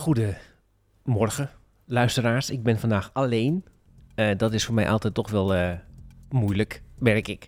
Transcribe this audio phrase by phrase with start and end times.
[0.00, 1.50] Goedemorgen,
[1.86, 2.50] luisteraars.
[2.50, 3.64] Ik ben vandaag alleen.
[4.16, 5.70] Uh, dat is voor mij altijd toch wel uh,
[6.30, 7.44] moeilijk, merk ik.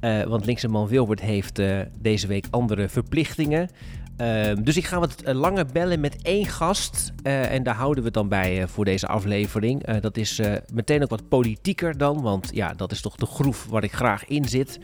[0.00, 1.60] Uh, want Linkse Man Wilbert heeft
[1.98, 3.68] deze week andere verplichtingen.
[4.16, 7.12] Ehm, dus ik ga wat langer bellen met één gast.
[7.22, 9.84] en daar houden we het dan bij voor deze aflevering.
[10.00, 10.40] dat is
[10.72, 12.22] meteen ook wat politieker dan.
[12.22, 14.78] Want ja, dat is toch de groef waar ik graag in zit.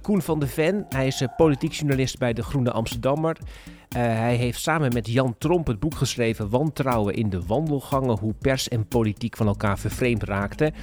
[0.00, 3.36] Koen van de Ven, hij is politiek journalist bij de Groene Amsterdammer.
[3.96, 8.34] Uh, hij heeft samen met Jan Tromp het boek geschreven Wantrouwen in de wandelgangen, hoe
[8.34, 10.74] pers en politiek van elkaar vervreemd raakten.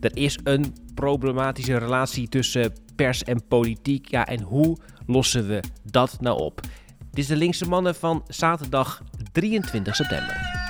[0.00, 4.10] Er is een problematische relatie tussen pers en politiek.
[4.10, 4.76] Ja, en hoe
[5.06, 6.60] lossen we dat nou op?
[6.98, 9.02] Dit is de linkse mannen van zaterdag
[9.32, 10.64] 23 september.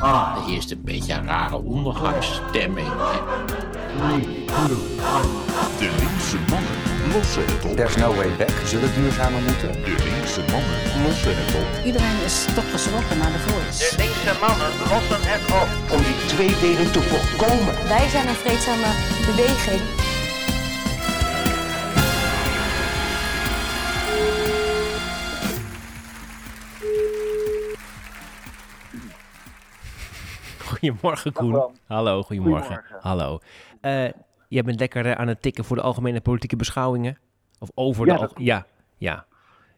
[0.00, 2.88] Ah, is een beetje een rare ondergangsstemming.
[4.00, 6.78] De linkse mannen
[7.14, 7.76] lossen het op.
[7.76, 8.54] There's no way back.
[8.64, 9.72] Zullen duurzamer moeten?
[9.72, 11.84] De linkse mannen lossen het op.
[11.84, 13.78] Iedereen is toch geschrokken naar de voice.
[13.78, 15.68] De linkse mannen lossen het op.
[15.94, 17.74] Om die tweedeling te voorkomen.
[17.94, 18.90] Wij zijn een vreedzame
[19.26, 19.80] beweging.
[30.80, 31.74] Goedemorgen, Koen.
[31.86, 32.82] Hallo, goedemorgen.
[33.00, 33.38] Hallo.
[33.82, 34.08] Uh,
[34.48, 37.18] jij bent lekker uh, aan het tikken voor de algemene politieke beschouwingen?
[37.58, 38.20] Of over ja, de...
[38.20, 39.26] Dat, ja, ja,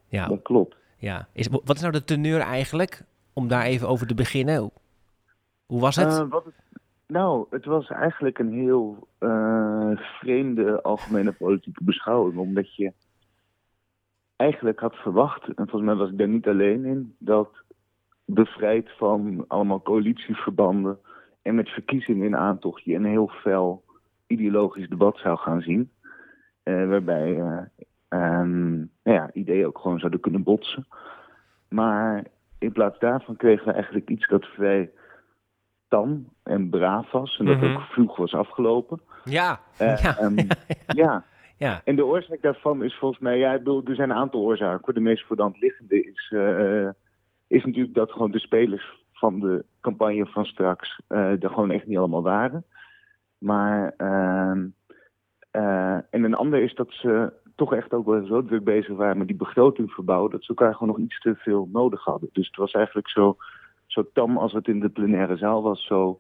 [0.09, 0.27] ja.
[0.27, 0.77] Dat klopt.
[0.97, 1.29] Ja.
[1.33, 3.05] Is, wat is nou de teneur eigenlijk?
[3.33, 4.71] Om daar even over te beginnen.
[5.67, 6.13] Hoe was het?
[6.13, 6.55] Uh, wat het
[7.07, 9.09] nou, het was eigenlijk een heel
[9.95, 12.39] vreemde algemene politieke beschouwing.
[12.39, 12.93] Omdat je
[14.37, 17.62] eigenlijk had verwacht, en volgens mij was ik daar niet alleen in, dat
[18.25, 20.99] bevrijd van allemaal coalitieverbanden
[21.43, 23.85] en met verkiezingen in aantocht je een heel fel
[24.27, 25.91] ideologisch debat zou gaan zien.
[26.65, 27.59] Uh, waarbij uh,
[28.09, 30.87] um, nou ja, ideeën ook gewoon zouden kunnen botsen.
[31.69, 32.25] Maar
[32.59, 34.91] in plaats daarvan kregen we eigenlijk iets dat vrij
[35.89, 37.39] tam en braaf was.
[37.39, 37.75] En dat mm -hmm.
[37.75, 39.01] ook vroeg was afgelopen.
[39.25, 39.61] Ja.
[39.81, 40.19] Uh, ja.
[40.23, 40.37] Um,
[40.87, 41.25] ja.
[41.57, 41.81] ja.
[41.85, 44.95] En de oorzaak daarvan is volgens mij, ja, ik bedoel, er zijn een aantal oorzaken.
[44.95, 46.35] De meest voor de hand liggende is
[47.53, 51.87] is natuurlijk dat gewoon de spelers van de campagne van straks uh, er gewoon echt
[51.87, 52.65] niet allemaal waren.
[53.39, 54.65] Maar, uh,
[55.53, 59.19] uh, en een ander is dat ze toch echt ook wel zo druk bezig waren
[59.19, 62.29] met die begroting verbouwen, dat ze elkaar gewoon nog iets te veel nodig hadden.
[62.33, 63.37] Dus het was eigenlijk zo,
[63.87, 66.19] zo tam als het in de plenaire zaal was, zo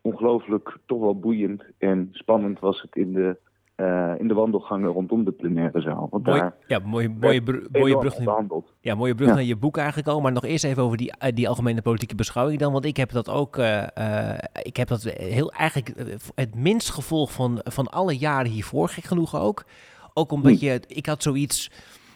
[0.00, 3.38] ongelooflijk toch wel boeiend en spannend was het in de
[3.76, 6.08] uh, in de wandelgangen rondom de plenaire zaal.
[6.10, 8.16] Want mooi, daar ja, mooie, mooie, br mooie brug.
[8.80, 9.34] Ja, mooie brug ja.
[9.34, 10.20] naar je boek eigenlijk al.
[10.20, 12.72] Maar nog eerst even over die, uh, die algemene politieke beschouwing dan.
[12.72, 13.82] Want ik heb dat ook, uh,
[14.62, 19.36] ik heb dat heel eigenlijk het minst gevolg van, van alle jaren hiervoor, gek genoeg
[19.36, 19.64] ook.
[20.14, 21.70] Ook omdat je, ik had zoiets...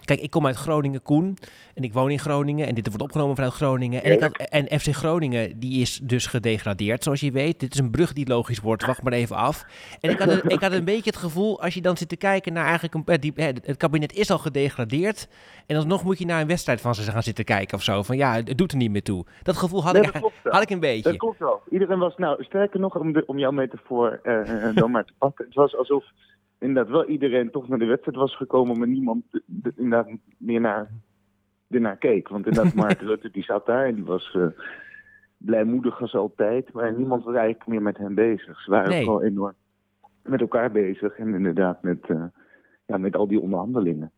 [0.09, 1.37] Kijk, ik kom uit Groningen, Koen.
[1.75, 2.67] En ik woon in Groningen.
[2.67, 4.05] En dit wordt opgenomen vanuit Groningen.
[4.05, 7.61] En, ik had, en FC Groningen, die is dus gedegradeerd, zoals je weet.
[7.61, 8.87] Dit is een brug die logisch wordt.
[8.87, 9.65] Wacht maar even af.
[10.01, 12.17] En ik had, een, ik had een beetje het gevoel, als je dan zit te
[12.17, 12.95] kijken naar eigenlijk...
[12.95, 15.29] Een, die, het kabinet is al gedegradeerd.
[15.67, 18.03] En alsnog moet je naar een wedstrijd van ze gaan zitten kijken of zo.
[18.03, 19.27] Van ja, het doet er niet meer toe.
[19.43, 21.03] Dat gevoel had, nee, ik, dat had ik een beetje.
[21.03, 21.61] Dat klopt wel.
[21.71, 25.45] Iedereen was, nou, sterker nog, om, de, om jouw metafoor uh, dan maar te pakken.
[25.45, 26.05] Het was alsof
[26.59, 29.25] inderdaad wel iedereen toch naar de wedstrijd was gekomen, maar niemand
[29.77, 30.09] inderdaad
[30.39, 30.91] meer naar,
[31.71, 32.29] ernaar keek.
[32.29, 34.47] Want inderdaad, Mark Rutte die zat daar en die was uh,
[35.37, 38.61] blijmoedig als altijd, maar niemand was eigenlijk meer met hem bezig.
[38.63, 39.05] Ze waren Nee.
[39.05, 39.55] gewoon enorm
[40.23, 42.25] met elkaar bezig en inderdaad met, uh,
[42.87, 44.13] ja, met al die onderhandelingen.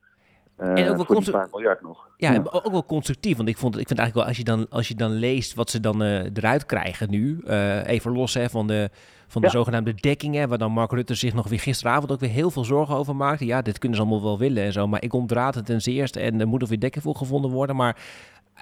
[0.60, 2.08] Uh, En ook wel voor die constru- paar miljard nog.
[2.16, 3.36] Ja, ook wel constructief.
[3.36, 5.70] Want ik, vond, ik vind eigenlijk wel, als je dan, als je dan leest wat
[5.70, 7.40] ze dan eh, eruit krijgen nu.
[7.46, 8.90] eh, even los hè, van de,
[9.30, 9.52] van de Ja.
[9.52, 10.48] zogenaamde dekkingen.
[10.48, 13.46] Waar dan Mark Rutte zich nog weer gisteravond ook weer heel veel zorgen over maakte.
[13.46, 14.86] Ja, dit kunnen ze allemaal wel willen en zo.
[14.86, 16.20] Maar ik ontraad het ten zeerste.
[16.20, 17.76] En er moet nog weer dekking voor gevonden worden.
[17.76, 17.96] Maar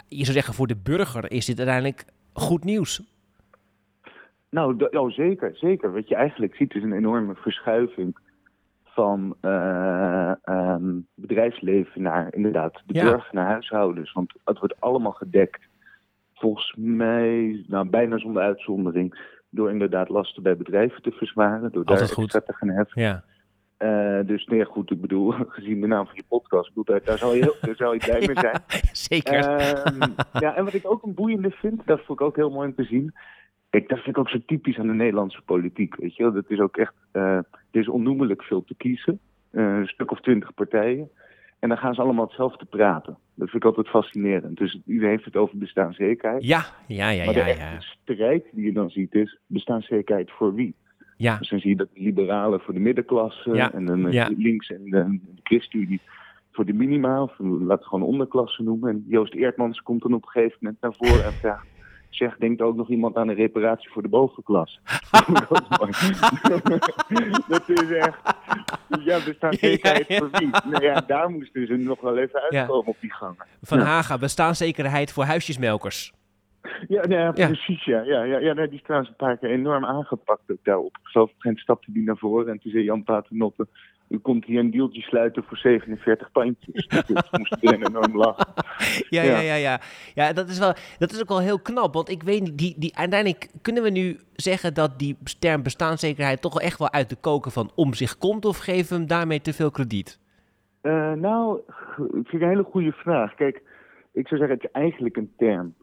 [0.08, 3.02] je zou zeggen, voor de burger is dit uiteindelijk goed nieuws.
[4.50, 5.92] Nou, oh, zeker, zeker.
[5.92, 8.18] Wat je eigenlijk ziet is een enorme verschuiving
[8.84, 13.02] van eh, ehm, bedrijfsleven naar inderdaad de Ja.
[13.04, 14.12] burger, naar huishoudens.
[14.12, 15.68] Want het wordt allemaal gedekt,
[16.34, 21.94] volgens mij, nou, bijna zonder uitzondering, door inderdaad lasten bij bedrijven te verzwaren, door daar
[21.94, 22.24] Altijd goed.
[22.24, 23.02] extra te gaan heffen.
[23.02, 23.24] Ja,
[23.76, 27.18] Eh, dus nee, goed, ik bedoel, gezien de naam van je podcast, bedoel, daar, daar,
[27.18, 28.60] zal je daar zal je blij mee zijn.
[28.92, 29.34] zeker.
[29.34, 32.68] Ehm, ja, en wat ik ook een boeiende vind, dat vond ik ook heel mooi
[32.68, 33.14] om te zien.
[33.70, 35.96] Kijk, dat vind ik ook zo typisch aan de Nederlandse politiek.
[35.96, 36.94] Weet je wel, dat is ook echt.
[37.12, 37.22] eh,
[37.70, 39.18] er is onnoemelijk veel te kiezen.
[39.50, 41.10] Eh, een stuk of twintig partijen.
[41.58, 43.18] En dan gaan ze allemaal hetzelfde praten.
[43.34, 44.58] Dat vind ik altijd fascinerend.
[44.58, 46.44] Dus iedereen heeft het over bestaanszekerheid.
[46.44, 47.80] ja, ja, ja, maar de ja, echte ja.
[47.80, 50.74] strijd die je dan ziet is bestaanszekerheid voor wie?
[51.16, 54.30] Ja, Dus dan zie je dat de liberalen voor de middenklasse Ja, en dan ja.
[54.36, 56.00] links en de, de ChristenUnie
[56.52, 58.90] voor de minimaal, of laat het gewoon onderklasse noemen.
[58.90, 61.66] En Joost Eertmans komt dan op een gegeven moment naar voren en vraagt,
[62.10, 64.80] Zeg, denkt ook nog iemand aan een reparatie voor de bovenklas.
[65.10, 65.92] dat, is mooi.
[67.48, 68.18] dat is echt.
[69.04, 70.18] Ja, bestaanszekerheid Ja, ja.
[70.18, 70.50] voor wie?
[70.70, 73.46] Nou ja, daar moesten ze nog wel even uitkomen op die gangen.
[73.62, 73.78] Van.
[73.78, 76.12] Haga, bestaanszekerheid voor huisjesmelkers.
[76.88, 77.46] Ja, nee, ja, Ja.
[77.46, 77.84] precies.
[77.84, 80.96] Ja, ja, ja, ja nee, die is trouwens een paar keer enorm aangepakt ook daarop.
[81.02, 83.66] Ik geloof geen stapte die naar voren en toen zei Jan Paternotte...
[84.08, 86.86] U komt hier een deeltje sluiten voor 47 pandjes.
[87.06, 88.46] Dus moest iedereen enorm lachen.
[89.08, 89.40] Ja, ja, Ja.
[89.40, 89.80] ja, ja.
[90.14, 91.94] Ja, dat is, wel, dat is ook wel heel knap.
[91.94, 96.40] Want ik weet niet, die, die, uiteindelijk kunnen we nu zeggen dat die term bestaanszekerheid
[96.40, 98.44] toch wel echt wel uit de koken van om zich komt.
[98.44, 100.20] Of geven we hem daarmee te veel krediet?
[100.80, 101.58] Eh, nou,
[101.96, 103.34] ik vind het een hele goede vraag.
[103.34, 103.62] Kijk,
[104.12, 105.74] ik zou zeggen, het is eigenlijk een term.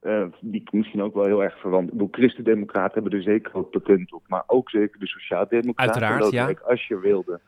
[0.00, 1.86] eh, die ik misschien ook wel heel erg verwant.
[1.86, 4.22] Ik bedoel, christendemocraten hebben er zeker ook patent op.
[4.26, 5.92] Maar ook zeker de sociaaldemocraten.
[5.94, 7.40] Uiteraard, Lodewijk Asscher wilde.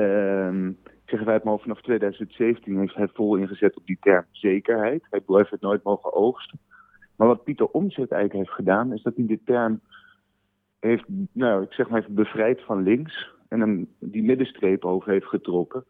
[0.00, 0.72] Ehm
[1.06, 5.06] zeggen wij het maar vanaf 2017 heeft hij vol ingezet op die term zekerheid.
[5.10, 6.58] Hij heeft het nooit mogen oogsten.
[7.16, 9.80] Maar wat Pieter Omtzigt eigenlijk heeft gedaan, is dat hij de term
[10.80, 15.26] heeft, nou, ik zeg maar even bevrijd van links en hem die middenstreep over heeft
[15.26, 15.84] getrokken.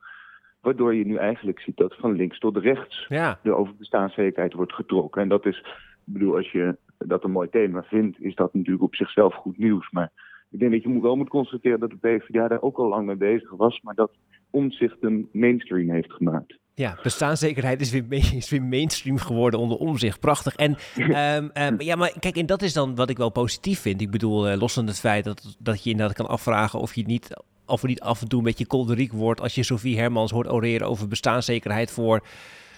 [0.61, 4.73] Waardoor je nu eigenlijk ziet dat van links tot rechts Ja, de over bestaanszekerheid wordt
[4.73, 5.23] getrokken.
[5.23, 8.85] En dat is, ik bedoel, als je dat een mooi thema vindt, is dat natuurlijk
[8.85, 9.91] op zichzelf goed nieuws.
[9.91, 10.13] Maar
[10.57, 13.07] ik denk dat je moet wel moet constateren dat de PvdA daar ook al lang
[13.07, 14.11] mee bezig was, maar dat
[14.51, 16.59] omzicht een mainstream heeft gemaakt.
[16.75, 18.05] ja bestaanszekerheid is weer,
[18.37, 20.21] is weer mainstream geworden onder omzicht.
[20.21, 20.55] Prachtig.
[20.55, 24.01] En ehm, ehm, ja, maar kijk, en dat is dan wat ik wel positief vind.
[24.01, 27.03] Ik bedoel, eh, los van het feit dat, dat je inderdaad kan afvragen of je
[27.07, 30.51] niet, of niet af en toe een beetje kolderiek wordt als je Sophie Hermans hoort
[30.53, 32.23] oreren over bestaanszekerheid voor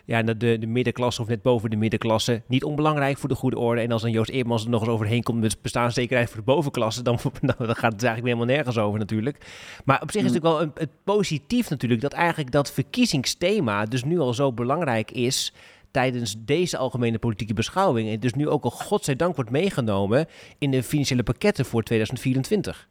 [0.09, 2.43] ja, de, de, de middenklasse of net boven de middenklasse.
[2.47, 3.81] Niet onbelangrijk voor de goede orde.
[3.81, 7.03] En als dan Joost Eermans er nog eens overheen komt met bestaanszekerheid voor de bovenklasse,
[7.03, 9.37] dan, dan gaat het eigenlijk helemaal nergens over natuurlijk.
[9.85, 13.85] Maar op zich is het natuurlijk wel een, het positief natuurlijk dat eigenlijk dat verkiezingsthema
[13.85, 15.55] dus nu al zo belangrijk is
[15.91, 18.09] tijdens deze algemene politieke beschouwing.
[18.09, 20.27] En dus nu ook al godzijdank wordt meegenomen
[20.59, 22.89] in de financiële pakketten voor 2024.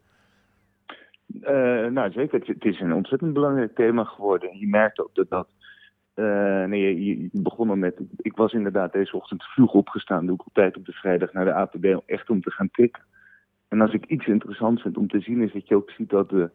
[1.40, 1.54] Eh,
[1.86, 2.38] nou, zeker.
[2.38, 4.50] Het, het is een ontzettend belangrijk thema geworden.
[4.50, 5.48] En je merkt ook dat dat.
[6.18, 8.00] Eh, nee, je, je- je begon al met.
[8.16, 10.26] Ik was inderdaad deze ochtend vroeg opgestaan.
[10.26, 11.84] Doe ik altijd op de vrijdag naar de APB.
[12.06, 13.02] Echt om te gaan tikken.
[13.68, 16.30] En als ik iets interessants vind om te zien, is dat je ook ziet dat
[16.30, 16.50] de,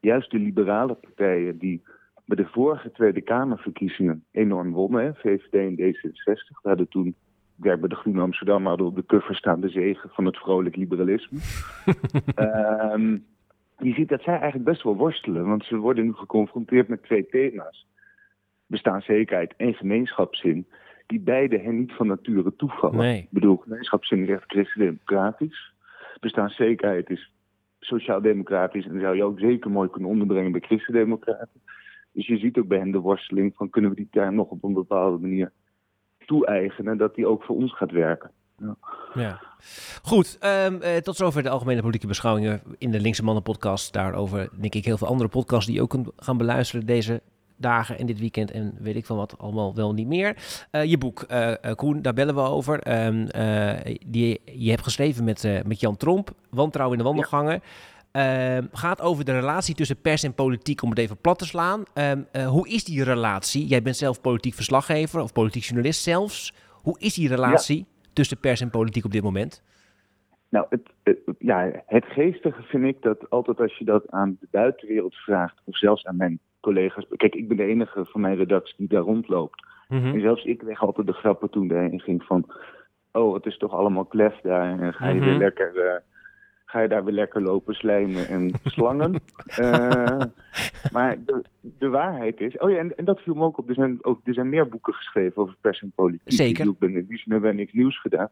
[0.00, 1.58] juist de liberale partijen.
[1.58, 1.82] die
[2.24, 5.04] bij de vorige Tweede Kamerverkiezingen enorm wonnen.
[5.04, 6.60] Hè, VVD en D66.
[6.62, 7.14] We hadden toen.
[7.56, 10.76] Werk bij de Groene Amsterdam hadden op de cover staan de zegen van het vrolijk
[10.76, 11.38] liberalisme.
[12.34, 13.16] Ehm
[13.78, 17.26] je ziet dat zij eigenlijk best wel worstelen, want ze worden nu geconfronteerd met twee
[17.26, 17.86] thema's.
[18.66, 20.66] Bestaanszekerheid en gemeenschapszin,
[21.06, 22.96] die beide hen niet van nature toevallen.
[22.96, 23.18] Nee.
[23.18, 25.72] Ik bedoel, gemeenschapszin is echt christendemocratisch.
[26.20, 27.30] Bestaanszekerheid is
[27.80, 31.60] sociaal-democratisch en zou je ook zeker mooi kunnen onderbrengen bij christendemocraten.
[32.12, 34.64] Dus je ziet ook bij hen de worsteling van kunnen we die term nog op
[34.64, 35.52] een bepaalde manier
[36.26, 38.30] toe-eigenen, dat die ook voor ons gaat werken.
[39.14, 39.40] Ja.
[40.02, 43.92] Goed, ehm, eh, tot zover de algemene politieke beschouwingen in de Linkse Mannen podcast.
[43.92, 47.22] Daarover denk ik heel veel andere podcasts die je ook kunt gaan beluisteren deze
[47.56, 50.36] dagen en dit weekend en weet ik van wat allemaal wel niet meer.
[50.70, 52.80] Eh, je boek, eh, Koen, daar bellen we over.
[52.80, 57.60] Ehm, eh, die je hebt geschreven met, met Jan Tromp, Wantrouwen in de wandelgangen.
[58.12, 61.82] Ehm, gaat over de relatie tussen pers en politiek, om het even plat te slaan.
[61.94, 63.66] Ehm, eh, hoe is die relatie?
[63.66, 66.54] Jij bent zelf politiek verslaggever of politiek journalist zelfs.
[66.70, 69.62] Hoe is die relatie tussen pers en politiek op dit moment?
[70.48, 74.48] Nou, het, het- ja, het geestige vind ik dat altijd als je dat aan de
[74.50, 77.06] buitenwereld vraagt, of zelfs aan mijn collega's.
[77.16, 79.64] Kijk, ik ben de enige van mijn redactie die daar rondloopt.
[79.88, 80.14] Mhm.
[80.14, 82.46] En zelfs ik leg altijd de grappen toen daarheen ging van,
[83.12, 85.24] oh, het is toch allemaal klef daar en ga je, Mhm.
[85.24, 86.00] weer lekker, eh,
[86.64, 89.14] ga je daar weer lekker lopen slijmen en slangen.
[89.46, 90.20] Eh,
[90.92, 93.74] maar de, de waarheid is, oh ja, en, en dat viel me ook op, er
[93.74, 96.32] zijn, ook, er zijn meer boeken geschreven over pers en politiek.
[96.32, 96.66] Zeker.
[96.68, 98.28] Ik ben in hebben niks nieuws gedaan.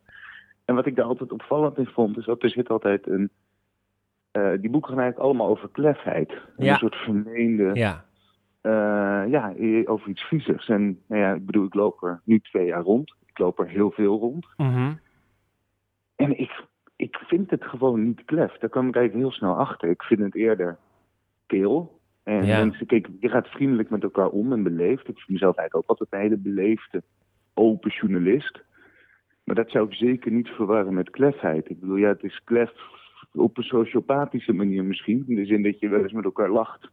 [0.65, 3.31] En wat ik daar altijd opvallend in vond, is dat er zit altijd een.
[4.31, 6.33] eh, die boeken gaan eigenlijk allemaal over klefheid.
[6.57, 6.73] Ja.
[6.73, 7.71] Een soort vermeende.
[7.75, 8.05] Ja,
[9.31, 10.69] ja, i- over iets viezigs.
[10.69, 13.15] En nou ja, ik bedoel, ik loop er nu twee jaar rond.
[13.27, 14.47] Ik loop er heel veel rond.
[14.57, 14.93] Mhm.
[16.17, 16.65] En ik,
[16.97, 18.53] ik vind het gewoon niet klef.
[18.59, 19.89] Daar kwam ik eigenlijk heel snel achter.
[19.91, 20.79] Ik vind het eerder
[21.47, 22.01] keel.
[22.23, 22.59] En Ja.
[22.65, 25.09] mensen, kijk, je gaat vriendelijk met elkaar om en beleefd.
[25.09, 27.03] Ik vind mezelf eigenlijk ook altijd een hele beleefde,
[27.55, 28.63] open journalist.
[29.45, 31.71] Maar dat zou ik zeker niet verwarren met klefheid.
[31.71, 32.73] Ik bedoel, ja, het is klef
[33.33, 35.25] op een sociopathische manier misschien.
[35.29, 36.91] In de zin dat je wel eens met elkaar lacht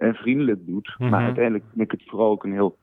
[0.00, 0.94] en vriendelijk doet.
[0.98, 1.10] Mhm.
[1.10, 2.78] Maar uiteindelijk vind ik het vooral ook een heel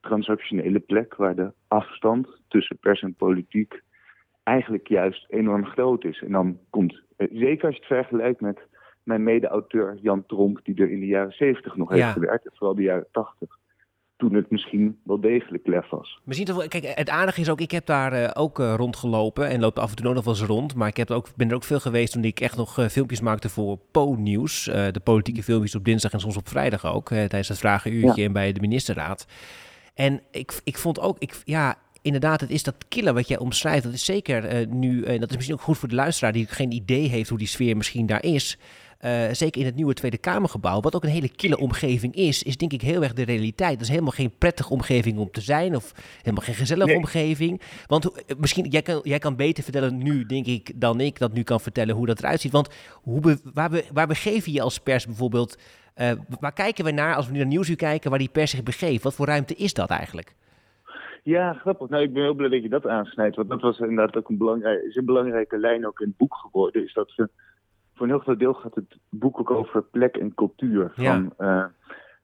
[0.00, 1.14] transactionele plek...
[1.14, 3.82] waar de afstand tussen pers en politiek
[4.42, 6.22] eigenlijk juist enorm groot is.
[6.22, 8.58] En dan komt, eh, zeker als je het vergelijkt met
[9.02, 10.60] mijn mede-auteur Jan Tromp...
[10.62, 11.96] die er in de jaren zeventig nog Ja.
[11.96, 13.58] heeft gewerkt, en vooral de jaren tachtig
[14.22, 16.20] toen het misschien wel degelijk lef was.
[16.24, 19.48] Misschien toch wel, kijk, het aardige is ook, ik heb daar uh, ook uh, rondgelopen
[19.48, 20.74] en loop af en toe nog wel eens rond.
[20.74, 23.20] Maar ik heb ook, ben er ook veel geweest toen ik echt nog uh, filmpjes
[23.20, 24.64] maakte voor Po-nieuws.
[24.64, 28.26] de politieke filmpjes op dinsdag en soms op vrijdag ook, tijdens het vragenuurtje ja.
[28.26, 29.26] en bij de ministerraad.
[29.94, 33.84] En ik, ik vond ook, ik, ja, inderdaad, het is dat killen wat jij omschrijft.
[33.84, 36.72] Dat is zeker nu, en dat is misschien ook goed voor de luisteraar die geen
[36.72, 38.58] idee heeft hoe die sfeer misschien daar is.
[39.04, 42.56] Uh, zeker in het nieuwe Tweede Kamergebouw, wat ook een hele kille omgeving is, is
[42.56, 43.72] denk ik heel erg de realiteit.
[43.72, 46.96] Dat is helemaal geen prettige omgeving om te zijn of helemaal geen gezellige nee.
[46.96, 47.60] omgeving.
[47.86, 51.32] Want uh, misschien, jij kan, jij kan beter vertellen nu, denk ik, dan ik dat
[51.32, 52.52] nu kan vertellen hoe dat eruit ziet.
[52.52, 52.68] Want
[53.02, 55.58] hoe waar, be, waar begeef je je als pers bijvoorbeeld?
[55.96, 58.62] Uh, waar kijken we naar als we nu naar Nieuwsuur kijken, waar die pers zich
[58.62, 59.02] begeeft?
[59.02, 60.34] Wat voor ruimte is dat eigenlijk?
[61.22, 61.88] Ja, grappig.
[61.88, 63.36] Nou, ik ben heel blij dat je dat aansnijdt.
[63.36, 66.34] Want dat was inderdaad ook een, belangrijk, is een belangrijke lijn ook in het boek
[66.34, 66.84] geworden.
[66.84, 67.28] Is dat we
[68.02, 70.92] voor een heel groot deel gaat het boek ook over plek en cultuur.
[70.94, 71.24] Van, ja.
[71.38, 71.64] uh,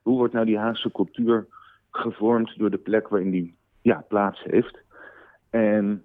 [0.03, 1.47] hoe wordt nou die Haagse cultuur
[1.91, 4.79] gevormd door de plek waarin die ja, plaats heeft?
[5.51, 6.05] En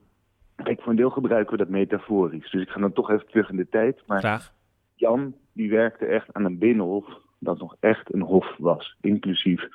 [0.56, 2.52] kijk, voor een deel gebruiken we dat metaforisch.
[2.52, 4.04] Dus ik ga dan toch even terug in de tijd.
[4.06, 4.54] Maar Graag.
[4.96, 7.06] Jan, die werkte echt aan een binnenhof
[7.40, 8.98] dat nog echt een hof was.
[9.02, 9.68] Inclusief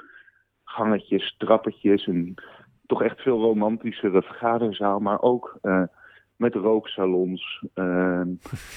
[0.65, 2.35] gangetjes, trappetjes, een
[2.87, 5.83] toch echt veel romantischere vergaderzaal, maar ook uh,
[6.39, 8.23] met rooksalons, uh,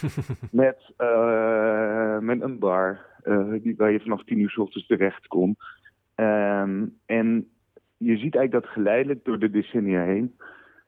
[0.52, 3.00] met, uh, met een bar
[3.62, 5.58] die, waar je vanaf tien uur s ochtends terecht kon.
[6.16, 7.50] Um, en
[7.98, 10.36] je ziet eigenlijk dat geleidelijk door de decennia heen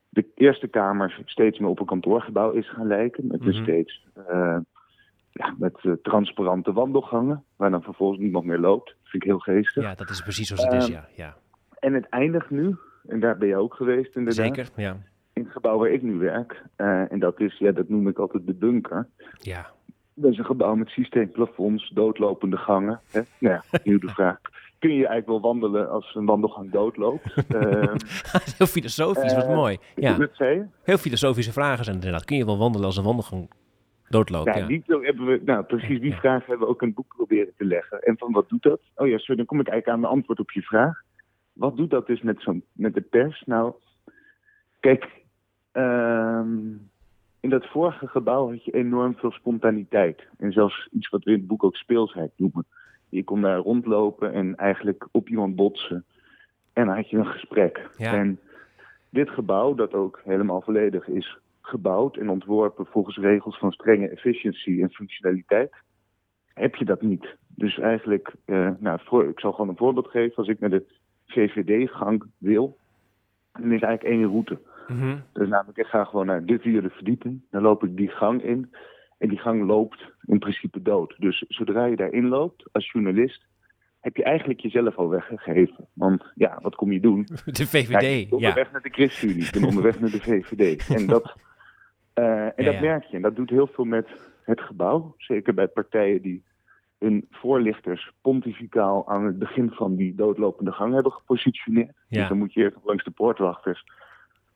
[0.10, 3.28] de Eerste Kamer steeds meer op een kantoorgebouw is gaan lijken.
[3.28, 3.64] Met mm -hmm.
[3.64, 4.08] steeds
[5.32, 8.88] ja, met transparante wandelgangen, waar dan vervolgens niemand meer loopt.
[8.88, 9.84] Dat vind ik heel geestig.
[9.84, 11.08] Ja, dat is precies zoals het is, ja.
[11.16, 11.36] ja.
[11.80, 12.76] En het eindigt nu,
[13.08, 14.46] en daar ben je ook geweest inderdaad.
[14.46, 14.98] Zeker, ja
[15.34, 16.64] in het gebouw waar ik nu werk.
[16.78, 19.08] Uh, en dat is, ja, dat noem ik altijd de bunker.
[19.38, 19.72] Ja.
[20.14, 23.00] Dat is een gebouw met systeemplafonds, doodlopende gangen.
[23.12, 23.22] Hè?
[23.40, 24.40] Nou ja, nu de vraag.
[24.80, 27.36] Kun je eigenlijk wel wandelen als een wandelgang doodloopt?
[27.56, 27.94] uh,
[28.58, 29.78] Heel filosofisch, uh, wat mooi.
[29.96, 30.30] Ja.
[30.84, 32.26] Heel filosofische vragen zijn inderdaad.
[32.26, 33.50] Kun je wel wandelen als een wandelgang
[34.10, 34.46] doodloopt?
[34.46, 34.68] Nou, ja.
[34.68, 37.66] die hebben we, nou, precies die vraag hebben we ook in het boek proberen te
[37.66, 38.02] leggen.
[38.02, 38.82] En van wat doet dat?
[38.96, 41.02] Oh ja, sorry, dan kom ik eigenlijk aan de antwoord op je vraag.
[41.54, 43.44] Wat doet dat dus met, zo'n met de pers?
[43.46, 43.74] Nou,
[44.80, 45.08] kijk,
[45.74, 46.90] Um,
[47.40, 50.28] in dat vorige gebouw had je enorm veel spontaniteit.
[50.38, 52.66] En zelfs iets wat we in het boek ook speelsheid noemen.
[53.10, 56.06] Je kon daar rondlopen en eigenlijk op iemand botsen.
[56.74, 57.90] En dan had je een gesprek.
[57.98, 58.14] Ja.
[58.14, 58.40] En
[59.10, 64.82] dit gebouw, dat ook helemaal volledig is gebouwd en ontworpen volgens regels van strenge efficiëntie
[64.82, 65.74] en functionaliteit,
[66.54, 67.36] heb je dat niet.
[67.48, 70.36] Dus eigenlijk, uh, nou, voor, ik zal gewoon een voorbeeld geven.
[70.36, 70.86] Als ik naar de
[71.26, 72.78] VVD-gang wil,
[73.52, 74.60] dan is eigenlijk één route.
[74.88, 75.24] Mm -hmm.
[75.34, 77.42] Dus namelijk, ik ga gewoon naar de vierde verdieping.
[77.52, 78.74] Dan loop ik die gang in.
[79.18, 81.16] En die gang loopt in principe dood.
[81.18, 83.46] Dus zodra je daarin loopt, als journalist,
[84.00, 85.88] heb je eigenlijk jezelf al weggegeven.
[85.94, 87.28] Want ja, wat kom je doen?
[87.46, 88.08] De VVD, ja.
[88.08, 88.72] Ik ben onderweg ja.
[88.72, 89.44] naar de ChristenUnie.
[89.44, 90.90] Ik ben onderweg naar de VVD.
[90.90, 91.36] En dat,
[92.16, 92.82] uh, en Ja, dat ja.
[92.82, 93.16] merk je.
[93.16, 94.08] En dat doet heel veel met
[94.44, 95.14] het gebouw.
[95.18, 96.44] Zeker bij partijen die
[97.00, 101.96] hun voorlichters pontificaal aan het begin van die doodlopende gang hebben gepositioneerd.
[102.10, 103.84] Dus dan moet je eerst langs de poortwachters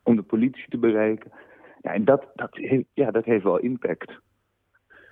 [0.07, 1.31] om de politie te bereiken.
[1.81, 2.59] Ja, en dat, dat,
[2.93, 4.19] ja, dat heeft wel impact.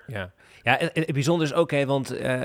[0.08, 0.32] Ja,
[0.64, 2.42] ja en, en het bijzonder is ook, hè, want uh,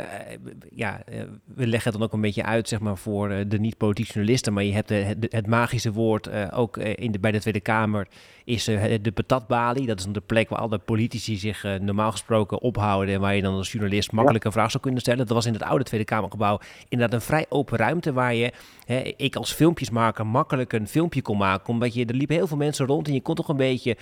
[0.71, 3.59] ja, uh, we leggen het dan ook een beetje uit zeg maar, voor uh, de
[3.59, 7.61] niet-politiek journalisten, maar je hebt het, het magische woord ook in de, bij de Tweede
[7.61, 8.07] Kamer,
[8.45, 9.87] is de patatbalie.
[9.87, 13.43] Dat is dan de plek waar alle politici zich normaal gesproken ophouden en waar je
[13.43, 15.27] dan als journalist makkelijk een vraag zou kunnen stellen.
[15.27, 18.53] Dat was in het oude Tweede Kamergebouw inderdaad een vrij open ruimte waar je,
[18.85, 22.57] hè, ik als filmpjesmaker, makkelijk een filmpje kon maken, omdat je, er liepen heel veel
[22.57, 23.97] mensen rond en je kon toch een beetje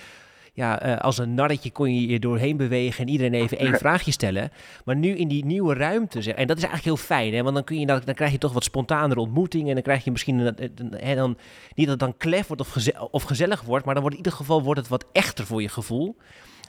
[0.53, 4.11] ja, uh, als een narretje kon je je doorheen bewegen en iedereen even één vraagje
[4.11, 4.51] stellen.
[4.85, 7.55] Maar nu in die nieuwe ruimte, zeg, en dat is eigenlijk heel fijn, hè, want
[7.55, 10.11] dan, kun je, dan, dan krijg je toch wat spontanere ontmoetingen en dan krijg je
[10.11, 11.37] misschien, een, een, een, dan,
[11.75, 14.23] niet dat het dan klef wordt of, geze of gezellig wordt, maar dan wordt in
[14.23, 16.15] ieder geval wordt het wat echter voor je gevoel.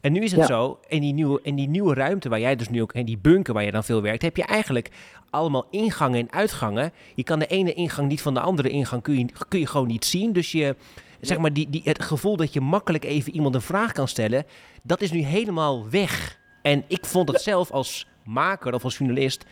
[0.00, 0.46] En nu is het ja.
[0.46, 3.18] zo, in die, nieuwe, in die nieuwe ruimte waar jij dus nu ook, in die
[3.18, 4.90] bunker waar je dan veel werkt, heb je eigenlijk
[5.30, 6.92] allemaal ingangen en uitgangen.
[7.14, 9.86] Je kan de ene ingang niet van de andere ingang, kun je, kun je gewoon
[9.86, 10.32] niet zien.
[10.32, 10.76] Dus je,
[11.20, 14.44] zeg maar, die, die, het gevoel dat je makkelijk even iemand een vraag kan stellen,
[14.82, 16.38] dat is nu helemaal weg.
[16.62, 19.46] En ik vond het zelf als maker of als journalist,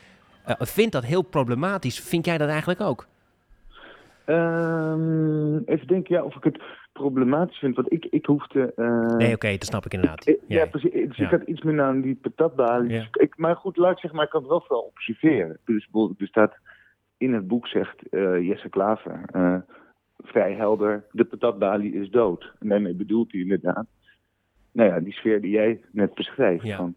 [0.49, 2.01] uh, vind dat heel problematisch.
[2.01, 3.07] Vind jij dat eigenlijk ook?
[4.27, 7.77] Um, even denken, ja, of ik het problematisch vind.
[7.77, 8.73] Want ik, ik hoefde...
[8.77, 9.07] Uh...
[9.17, 10.25] Nee, oké, okay, dat snap ik inderdaad.
[10.25, 10.93] Ja, ja precies.
[10.93, 11.25] Dus ja.
[11.25, 12.91] ik had iets meer aan die patatbalie.
[12.91, 13.09] Ja.
[13.13, 15.59] Ik, maar goed, laat ik zeggen, maar ik kan het wel veel observeren.
[15.65, 16.57] Dus bijvoorbeeld, er staat
[17.17, 19.21] in het boek, zegt uh, Jesse Klaver...
[19.33, 19.57] Uh,
[20.25, 22.53] vrij helder, de patatbalie is dood.
[22.61, 23.87] En daarmee bedoelt hij inderdaad...
[24.73, 26.65] Nou ja, die sfeer die jij net beschrijft.
[26.65, 26.77] Ja.
[26.77, 26.95] Van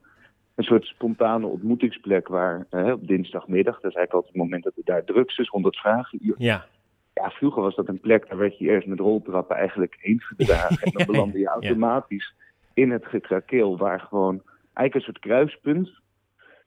[0.56, 3.80] een soort spontane ontmoetingsplek waar op dinsdagmiddag...
[3.80, 6.20] dat is eigenlijk altijd het moment dat er daar drugs is, 100 vragen...
[6.38, 6.66] Ja
[7.14, 10.78] ja, vroeger was dat een plek, daar werd je eerst met roltrappen eigenlijk heen gedragen.
[10.84, 12.34] En dan belandde je automatisch
[12.74, 14.42] in het getrakeel, waar gewoon
[14.74, 16.00] eigenlijk een soort kruispunt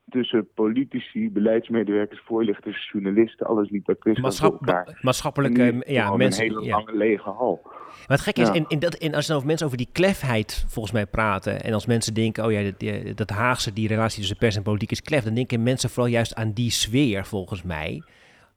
[0.08, 4.98] tussen politici, beleidsmedewerkers, voorlichters, journalisten, alles liep daar tussen Maatschap- elkaar.
[5.02, 6.44] maatschappelijke nu ja, mensen.
[6.44, 6.76] Een hele ja.
[6.76, 7.60] lange lege hal.
[7.64, 10.94] Maar het gekke is, en, dat, en als dan over mensen over die klefheid volgens
[10.94, 14.56] mij praten, en als mensen denken, oh ja, dat, dat Haagse, die relatie tussen pers
[14.56, 18.02] en politiek is klef, dan denken mensen vooral juist aan die sfeer volgens mij.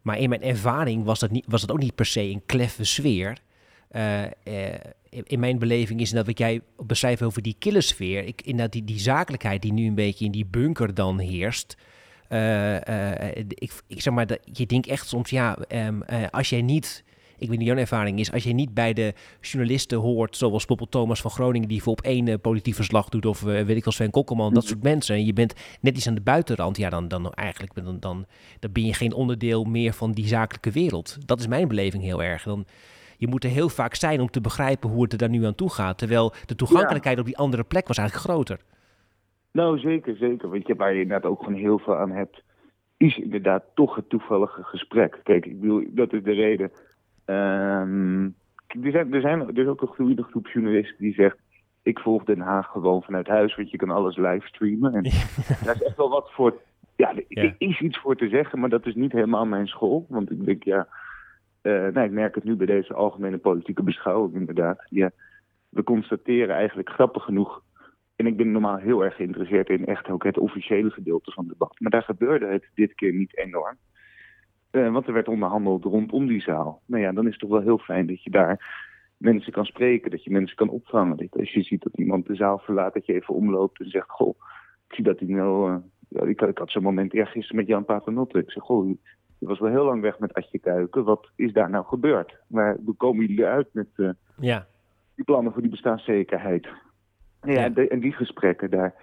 [0.02, 2.86] Maar in mijn ervaring was dat, niet, was dat ook niet per se een kleffe
[2.86, 3.38] sfeer.
[3.90, 4.32] Eh, eh,
[5.24, 8.84] in- mijn beleving is dat wat jij beschrijft over die kille sfeer, ik, inderdaad die,
[8.84, 11.78] die zakelijkheid die nu een beetje in die bunker dan heerst.
[12.28, 16.50] eh, eh, ik, ik zeg maar, dat, je denkt echt soms, ja, ehm, eh, als
[16.50, 17.04] jij niet,
[17.38, 20.92] ik weet niet jouw ervaring is, als je niet bij de journalisten hoort, zoals bijvoorbeeld
[20.92, 23.84] Thomas van Groningen, die voor op één eh, politiek verslag doet, of eh, weet ik
[23.84, 26.90] wel, Sven Kokkelman, dat soort mensen, en je bent net iets aan de buitenrand, ja,
[26.90, 28.26] dan, dan eigenlijk dan, dan,
[28.60, 31.18] dan ben je geen onderdeel meer van die zakelijke wereld.
[31.26, 32.44] Dat is mijn beleving heel erg.
[32.44, 32.66] Dan,
[33.18, 35.56] je moet er heel vaak zijn om te begrijpen hoe het er daar nu aan
[35.56, 38.60] toe gaat, terwijl de toegankelijkheid op die andere plek was eigenlijk groter.
[39.52, 40.50] Nou, zeker, zeker.
[40.50, 42.44] Want je, waar je inderdaad ook gewoon heel veel aan hebt,
[42.98, 45.20] is inderdaad toch het toevallige gesprek.
[45.24, 46.72] Kijk, ik bedoel, dat is de reden.
[47.26, 48.24] Ehm,
[48.84, 51.38] er, zijn, er, zijn, er is ook een groeiende groep journalisten die zegt...
[51.84, 54.94] ik volg Den Haag gewoon vanuit huis, want je kan alles livestreamen.
[54.94, 55.04] En
[55.64, 56.54] daar is echt wel wat voor...
[56.96, 57.42] Ja, er Ja.
[57.42, 60.06] er is iets voor te zeggen, maar dat is niet helemaal mijn school.
[60.10, 60.88] Want ik denk, ja...
[61.68, 64.86] eh, nou, ik merk het nu bij deze algemene politieke beschouwing inderdaad.
[64.90, 65.12] Ja,
[65.70, 67.64] we constateren eigenlijk grappig genoeg
[68.16, 71.54] en ik ben normaal heel erg geïnteresseerd in echt ook het officiële gedeelte van het
[71.54, 71.80] debat.
[71.80, 73.78] Maar daar gebeurde het dit keer niet enorm.
[74.72, 76.82] Eh, want er werd onderhandeld rondom die zaal.
[76.86, 78.86] Nou ja, dan is het toch wel heel fijn dat je daar
[79.18, 81.18] mensen kan spreken, dat je mensen kan opvangen.
[81.18, 84.10] Dat als je ziet dat iemand de zaal verlaat, dat je even omloopt en zegt:
[84.10, 84.40] Goh,
[84.88, 85.82] ik zie dat hij nou.
[86.10, 88.40] eh, ik, had- ik had zo'n moment eergisteren met Jan Paternotte.
[88.40, 88.98] Ik zeg: Goh,
[89.40, 91.04] je was wel heel lang weg met Adje Kuiken.
[91.04, 92.38] Wat is daar nou gebeurd?
[92.48, 93.88] Maar hoe komen jullie eruit met.
[93.96, 94.68] eh, Ja,
[95.16, 96.68] die plannen voor die bestaanszekerheid.
[97.42, 97.70] Ja, Ja.
[97.70, 98.94] de- en die gesprekken, daar,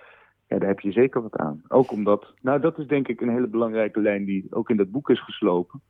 [0.46, 1.62] ja, daar heb je zeker wat aan.
[1.68, 4.90] Ook omdat, nou dat is denk ik een hele belangrijke lijn die ook in dat
[4.90, 5.80] boek is geslopen.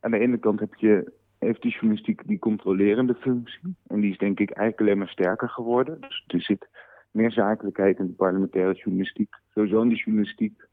[0.00, 3.76] Aan de ene kant heb je, heeft die journalistiek die controlerende functie.
[3.86, 6.00] En die is denk ik eigenlijk alleen maar sterker geworden.
[6.00, 6.68] Dus er zit
[7.10, 9.34] meer zakelijkheid in de parlementaire journalistiek.
[9.54, 10.66] Sowieso in de journalistiek,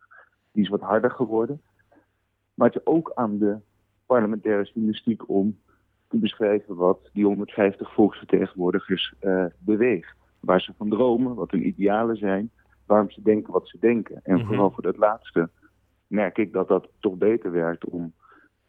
[0.51, 1.61] die is wat harder geworden.
[2.55, 3.57] Maar het is ook aan de
[4.05, 5.57] parlementaire journalistiek om
[6.07, 10.15] te beschrijven wat die 150 volksvertegenwoordigers eh, beweegt.
[10.39, 12.51] Waar ze van dromen, wat hun idealen zijn,
[12.85, 14.19] waarom ze denken wat ze denken.
[14.23, 14.45] En Mhm.
[14.45, 15.49] vooral voor dat laatste
[16.07, 18.13] merk ik dat dat toch beter werkt om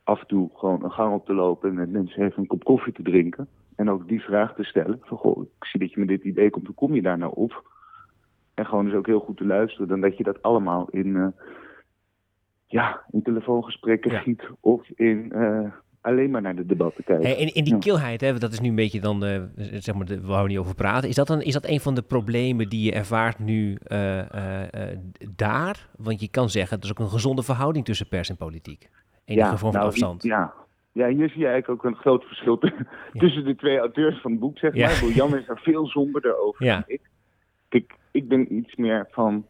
[0.03, 2.65] af en toe gewoon een gang op te lopen en met mensen even een kop
[2.65, 3.49] koffie te drinken.
[3.77, 6.51] En ook die vraag te stellen van, goh, ik zie dat je met dit idee
[6.51, 7.75] komt, hoe kom je daar nou op?
[8.55, 11.27] En gewoon dus ook heel goed te luisteren, dan dat je dat allemaal in, eh,
[12.67, 14.19] ja, in telefoongesprekken Ja.
[14.21, 17.25] giet of in eh, alleen maar naar de debatten kijken.
[17.27, 17.79] Hey, en in die Ja.
[17.79, 20.59] kilheid, hè, dat is nu een beetje dan, eh, zeg maar, de, we houden niet
[20.59, 21.09] over praten.
[21.09, 24.21] Is dat, dan, is dat een van de problemen die je ervaart nu eh,
[25.37, 25.89] daar?
[25.99, 28.89] Want je kan zeggen, er is ook een gezonde verhouding tussen pers en politiek.
[29.25, 30.23] Enige vorm van nou, afstand.
[30.23, 30.53] Ja.
[30.93, 32.59] ja, hier zie je eigenlijk ook een groot verschil
[33.13, 34.87] tussen de twee auteurs van het boek, zeg Ja.
[34.87, 35.05] maar.
[35.15, 36.75] Jan is er veel somberder over Ja.
[36.75, 37.01] dan ik.
[37.69, 39.47] Kijk, ik ben iets meer van...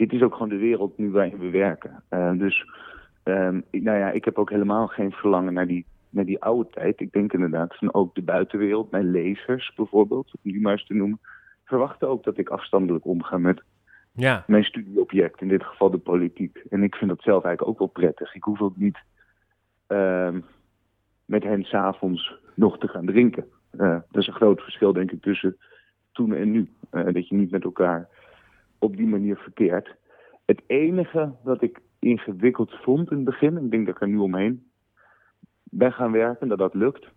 [0.00, 2.02] Dit is ook gewoon de wereld nu waarin we werken.
[2.08, 2.64] Eh, dus,
[3.22, 6.70] ehm, ik- nou ja, ik heb ook helemaal geen verlangen naar die, naar die oude
[6.70, 7.00] tijd.
[7.00, 10.94] Ik denk inderdaad van ook de buitenwereld, mijn lezers bijvoorbeeld, om die maar eens te
[10.94, 11.20] noemen,
[11.64, 13.62] verwachten ook dat ik afstandelijk omga met
[14.12, 16.62] Ja, mijn studieobject, in dit geval de politiek.
[16.70, 18.34] En ik vind dat zelf eigenlijk ook wel prettig.
[18.34, 18.98] Ik hoef ook niet
[19.86, 20.40] ehm,
[21.24, 23.44] met hen s'avonds nog te gaan drinken.
[23.70, 25.56] Eh, dat is een groot verschil, denk ik, tussen
[26.12, 26.68] toen en nu.
[26.90, 28.08] Eh, dat je niet met elkaar
[28.80, 29.94] op die manier verkeert.
[30.44, 34.16] Het enige wat ik ingewikkeld vond in het begin, ik denk dat ik er nu
[34.16, 34.70] omheen
[35.62, 37.08] ben gaan werken, dat dat lukt,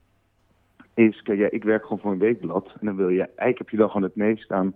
[0.93, 2.75] is, ja, ik werk gewoon voor een weekblad.
[2.79, 4.75] En dan wil je, eigenlijk heb je dan gewoon het meest aan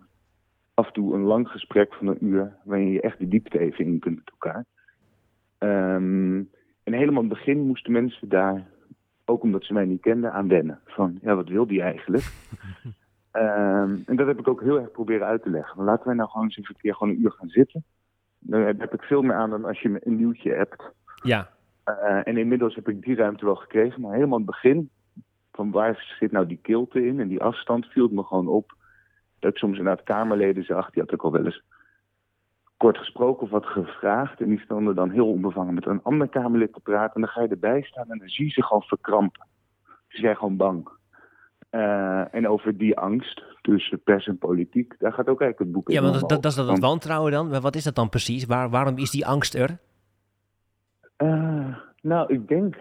[0.74, 3.86] af en toe een lang gesprek van een uur, waarin je echt de diepte even
[3.86, 4.66] in kunt met elkaar.
[5.58, 6.44] Ehm,
[6.84, 8.68] en helemaal in het begin moesten mensen daar,
[9.26, 10.80] ook omdat ze mij niet kenden, aan wennen.
[10.86, 12.24] Van, ja, wat wil die eigenlijk?
[13.38, 15.84] Ehm, en dat heb ik ook heel erg proberen uit te leggen.
[15.84, 17.84] Laten wij nou gewoon eens een keer gewoon een uur gaan zitten.
[18.40, 20.92] Daar heb ik veel meer aan dan als je een nieuwtje hebt.
[21.24, 21.50] ja,
[21.84, 24.02] Eh, en inmiddels heb ik die ruimte wel gekregen.
[24.02, 24.90] Maar helemaal in het begin,
[25.52, 28.74] van waar zit nou die kilte in en die afstand, viel het me gewoon op.
[29.40, 31.64] Dat ik soms inderdaad Kamerleden zag, die had ik al wel eens
[32.78, 34.42] kort gesproken of wat gevraagd.
[34.42, 37.16] En die stonden dan heel onbevangen met een ander Kamerlid te praten.
[37.16, 39.48] En dan ga je erbij staan en dan zie je ze gewoon verkrampen.
[40.08, 40.90] Ze zijn gewoon bang.
[41.70, 45.90] Eh, en over die angst tussen pers en politiek, daar gaat ook eigenlijk het boek
[45.90, 47.50] ja enorm want dat, dat, dat is dat het wantrouwen dan.
[47.50, 48.46] Maar wat is dat dan precies?
[48.46, 49.78] Waar, waarom is die angst er?
[51.16, 52.76] Eh, nou, ik denk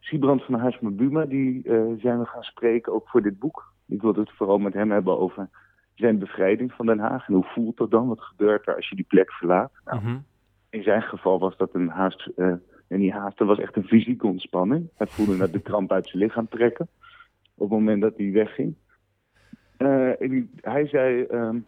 [0.00, 3.72] Siebrand van Haarsma Buma, die eh, zijn we gaan spreken, ook voor dit boek.
[3.88, 5.48] Ik wilde het vooral met hem hebben over
[5.94, 7.28] zijn bevrijding van Den Haag.
[7.28, 8.08] En hoe voelt dat dan?
[8.08, 9.72] Wat gebeurt er als je die plek verlaat?
[9.84, 10.18] Nou, Mhm.
[10.70, 14.26] In zijn geval was dat een haast, en die haast, dat was echt een fysieke
[14.26, 14.88] ontspanning.
[14.94, 16.88] Hij voelde net de kramp uit zijn lichaam trekken
[17.62, 18.74] op het moment dat hij wegging.
[19.76, 21.58] Eh, en hij zei ehm,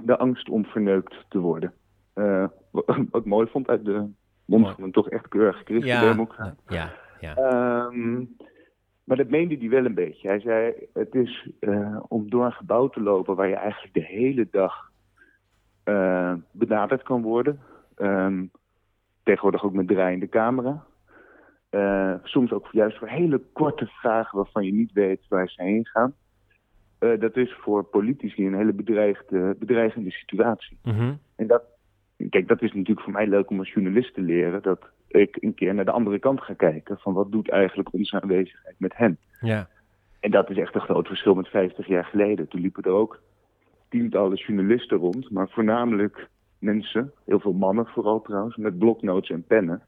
[0.00, 1.72] de angst om verneukt te worden.
[2.12, 4.06] Eh, wat ik mooi vond uit de
[4.44, 6.56] mond van een toch echt keurig Ja, christendemocraat.
[6.68, 7.36] ja, ja.
[7.36, 8.24] Ehm,
[9.04, 10.28] maar dat meende hij wel een beetje.
[10.28, 14.04] Hij zei, het is eh, om door een gebouw te lopen waar je eigenlijk de
[14.04, 14.90] hele dag
[15.84, 17.60] eh, benaderd kan worden.
[17.94, 18.44] Ehm,
[19.22, 20.84] tegenwoordig ook met draaiende camera.
[21.72, 25.86] Eh, soms ook juist voor hele korte vragen waarvan je niet weet waar ze heen
[25.86, 26.14] gaan.
[26.98, 30.78] Eh, dat is voor politici een hele bedreigde, bedreigende situatie.
[30.82, 31.14] Mhm.
[31.36, 31.62] En dat,
[32.28, 34.62] kijk, dat is natuurlijk voor mij leuk om als journalist te leren.
[34.62, 36.98] Dat ik een keer naar de andere kant ga kijken.
[36.98, 39.18] Van wat doet eigenlijk onze aanwezigheid met hen?
[39.40, 39.68] ja.
[40.20, 42.48] En dat is echt een groot verschil met 50 jaar geleden.
[42.48, 43.20] Toen liepen er ook
[43.88, 45.30] tientallen journalisten rond.
[45.30, 49.82] Maar voornamelijk mensen, heel veel mannen vooral trouwens, met bloknotes en pennen.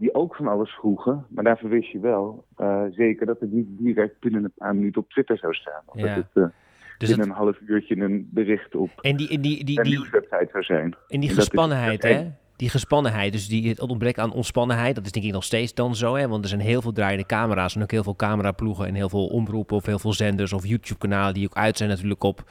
[0.00, 1.26] Die ook van alles vroegen.
[1.28, 5.00] Maar daarvoor wist je wel eh, zeker dat het niet direct binnen een paar minuten
[5.00, 5.82] op Twitter zou staan.
[5.86, 6.06] Of Ja.
[6.06, 6.50] dat het eh,
[6.98, 9.92] Dus binnen een half uurtje een bericht op en die, en die, die, een die,
[9.92, 10.94] nieuwswebsite zou zijn.
[11.08, 12.30] En die En gespannenheid, hè?
[12.56, 15.94] Die gespannenheid, dus die, het ontbrek aan ontspannenheid, dat is denk ik nog steeds dan
[15.94, 16.28] zo, hè?
[16.28, 19.26] Want er zijn heel veel draaiende camera's en ook heel veel cameraploegen en heel veel
[19.26, 22.44] omroepen of heel veel zenders of YouTube-kanalen die ook uit zijn natuurlijk op,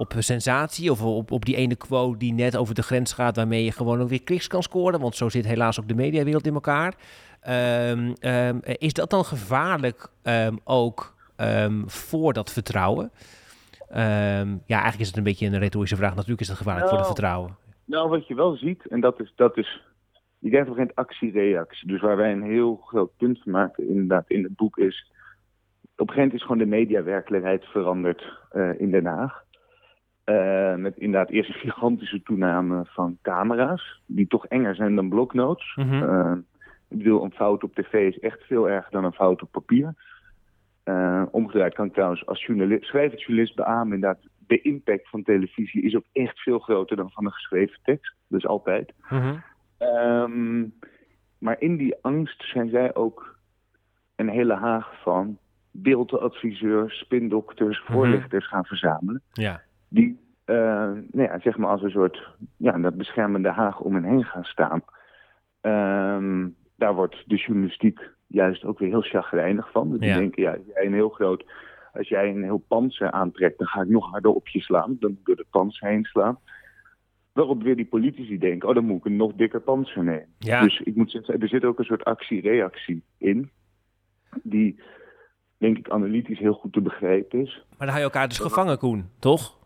[0.00, 3.64] op sensatie of op, op die ene quote die net over de grens gaat waarmee
[3.64, 6.54] je gewoon ook weer kliks kan scoren, want zo zit helaas ook de mediawereld in
[6.54, 6.94] elkaar.
[7.40, 11.18] Ehm, ehm, is dat dan gevaarlijk ehm, ook
[11.86, 13.10] voor dat vertrouwen?
[14.66, 16.14] Ja, eigenlijk is het een beetje een retorische vraag.
[16.14, 17.56] Natuurlijk is het gevaarlijk voor het Nou, vertrouwen.
[17.84, 19.80] Nou, wat je wel ziet, en dat is, dat is
[20.40, 21.88] je krijgt op een actie-reactie.
[21.88, 25.12] Dus waar wij een heel groot punt van maken, inderdaad, in het boek is...
[25.96, 29.44] Op een gegeven moment is gewoon de mediawerkelijkheid veranderd eh, in Den Haag.
[30.30, 35.74] Eh, met inderdaad eerst een gigantische toename van camera's, die toch enger zijn dan bloknotes.
[35.76, 36.02] Mhm.
[36.02, 36.32] Eh,
[36.88, 39.94] ik bedoel, een fout op tv is echt veel erger dan een fout op papier.
[40.82, 45.82] Eh, omgedraaid kan ik trouwens als journalist, schrijvend journalist beamen inderdaad, de impact van televisie
[45.82, 48.14] is ook echt veel groter dan van een geschreven tekst.
[48.28, 48.92] Dus altijd.
[49.10, 49.34] Mhm.
[49.78, 50.60] Ehm,
[51.38, 53.38] maar in die angst zijn zij ook
[54.16, 55.38] een hele haag van
[55.70, 57.92] beeldadviseurs, spindokters, Mhm.
[57.92, 59.22] voorlichters gaan verzamelen.
[59.32, 59.60] Ja.
[59.90, 64.04] Die, eh, nou ja, zeg maar als een soort, ja, dat beschermende haag om hen
[64.04, 64.82] heen gaan staan.
[65.60, 69.98] Ehm, daar wordt de journalistiek juist ook weer heel chagrijnig van.
[69.98, 70.16] Die Ja.
[70.18, 71.44] denken, ja, als jij een heel groot,
[71.92, 74.96] als jij een heel panzer aantrekt, dan ga ik nog harder op je slaan.
[75.00, 76.38] Dan door de panzer heen slaan.
[77.32, 80.26] Waarop weer die politici denken, oh, dan moet ik een nog dikker panzer nemen.
[80.38, 80.62] Ja.
[80.62, 83.50] Dus ik moet zeggen, er zit ook een soort actie-reactie in.
[84.42, 84.80] Die,
[85.58, 87.56] denk ik, analytisch heel goed te begrijpen is.
[87.68, 89.58] Maar dan hou je elkaar dus gevangen, Koen, toch?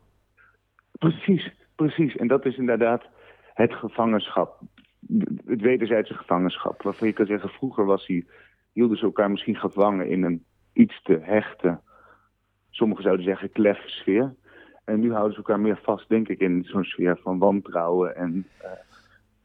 [0.98, 2.16] Precies, precies.
[2.16, 3.02] En dat is inderdaad
[3.54, 4.60] het gevangenschap.
[5.46, 6.82] Het wederzijdse gevangenschap.
[6.82, 8.26] Waarvan je kan zeggen, vroeger was die,
[8.72, 11.80] hielden ze elkaar misschien gevangen in een iets te hechte,
[12.70, 14.34] sommigen zouden zeggen kleffe sfeer.
[14.84, 18.46] En nu houden ze elkaar meer vast, denk ik, in zo'n sfeer van wantrouwen en
[18.58, 18.70] eh,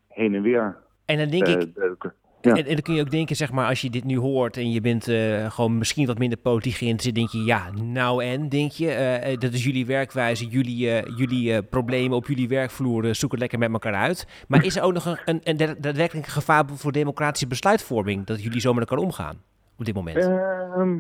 [0.07, 2.13] heen en weer En dan denk eh, ik.
[2.41, 2.51] Ja.
[2.51, 4.71] en, en dan kun je ook denken, zeg maar, als je dit nu hoort en
[4.71, 8.71] je bent eh, gewoon misschien wat minder politiek geïnteresseerd, denk je, ja, nou en, denk
[8.71, 10.77] je, eh, eh, dat is jullie werkwijze, jullie,
[11.15, 14.45] jullie problemen op jullie werkvloer, zoek het lekker met elkaar uit.
[14.47, 18.43] Maar is er ook nog een, een, een da- daadwerkelijk gevaar voor democratische besluitvorming, dat
[18.43, 19.41] jullie zo met elkaar omgaan
[19.77, 20.17] op dit moment?
[20.17, 20.99] Ehm,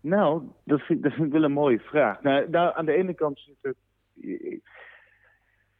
[0.00, 2.22] nou, dat vind, dat vind ik wel een mooie vraag.
[2.22, 3.76] Nou, nou, aan de ene kant zit het.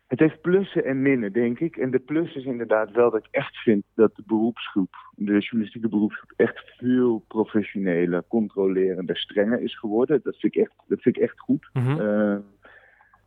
[0.07, 1.77] Het heeft plussen en minnen, denk ik.
[1.77, 5.89] En de plus is inderdaad wel dat ik echt vind dat de beroepsgroep, de journalistieke
[5.89, 10.21] beroepsgroep, echt veel professioneler, controlerender, strenger is geworden.
[10.23, 11.69] Dat vind ik echt, dat vind ik echt goed.
[11.73, 12.01] Mhm.
[12.01, 12.37] Eh,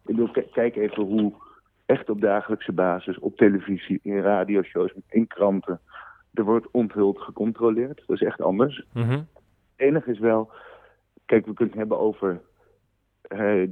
[0.06, 1.34] ik bedoel, kijk even hoe
[1.86, 5.80] echt op dagelijkse basis, op televisie, in radioshows, in kranten,
[6.34, 8.04] er wordt onthuld gecontroleerd.
[8.06, 8.86] Dat is echt anders.
[8.94, 9.12] Mhm.
[9.12, 9.26] Het
[9.76, 10.52] enige is wel,
[11.26, 12.42] kijk, we kunnen het hebben over
[13.22, 13.68] eh,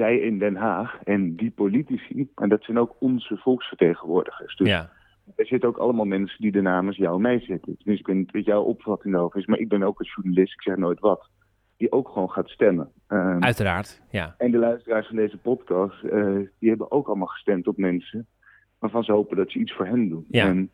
[0.00, 2.28] zij in Den Haag en die politici.
[2.34, 4.56] En dat zijn ook onze volksvertegenwoordigers.
[4.56, 4.90] Dus Ja.
[5.36, 7.76] er zitten ook allemaal mensen die er namens jou mij zitten.
[7.84, 10.52] Dus ik weet niet wat jouw opvatting daarover is, maar ik ben ook een journalist,
[10.52, 11.28] ik zeg nooit wat.
[11.76, 12.90] Die ook gewoon gaat stemmen.
[13.06, 14.34] Ehm, Uiteraard, ja.
[14.38, 18.26] en de luisteraars van deze podcast, eh, die hebben ook allemaal gestemd op mensen
[18.78, 20.24] waarvan ze hopen dat ze iets voor hen doen.
[20.28, 20.46] Ja.
[20.46, 20.70] En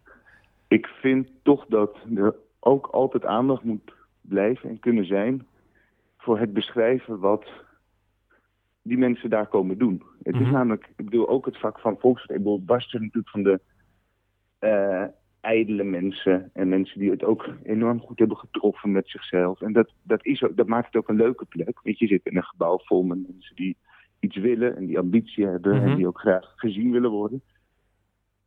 [0.69, 5.47] ik vind toch dat er ook altijd aandacht moet blijven en kunnen zijn
[6.19, 7.45] voor het beschrijven wat
[8.89, 10.03] die mensen daar komen doen.
[10.23, 10.53] Het is Mhm.
[10.53, 13.61] namelijk, ik bedoel ook het vak van volksvertegenwoordiging, barst er natuurlijk van de
[14.59, 15.05] eh,
[15.41, 19.61] ijdele mensen en mensen die het ook enorm goed hebben getroffen met zichzelf.
[19.61, 21.81] En dat, dat, is ook, dat maakt het ook een leuke plek.
[21.83, 23.77] Weet je, zit in een gebouw vol met mensen die
[24.21, 25.87] iets willen en die ambitie hebben Mhm.
[25.89, 27.43] en die ook graag gezien willen worden.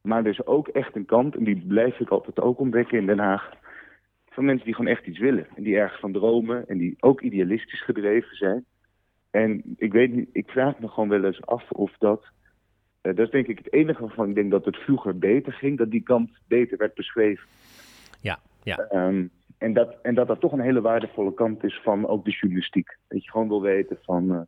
[0.02, 3.06] Maar er is ook echt een kant, en die blijf ik altijd ook ontdekken in
[3.06, 3.52] Den Haag,
[4.30, 5.48] van mensen die gewoon echt iets willen.
[5.56, 8.66] En die ergens van dromen en die ook idealistisch gedreven zijn.
[9.32, 12.26] En ik weet niet, ik vraag me gewoon wel eens af of dat.
[13.02, 15.78] eh, dat is denk ik het enige waarvan ik denk dat het vroeger beter ging,
[15.78, 17.48] dat die kant beter werd beschreven.
[18.22, 18.78] Ja, ja.
[18.78, 22.32] Ehm, en, dat, en dat dat toch een hele waardevolle kant is van ook de
[22.32, 22.98] journalistiek.
[23.08, 24.42] Dat je gewoon wil weten van, eh,